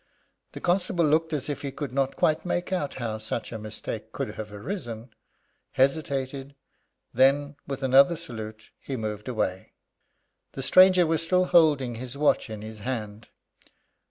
[0.53, 4.11] The constable looked as if he could not quite make out how such a mistake
[4.11, 5.13] could have arisen,
[5.73, 6.55] hesitated,
[7.13, 9.73] then, with another salute, he moved away.
[10.53, 13.27] The stranger was still holding his watch in his hand.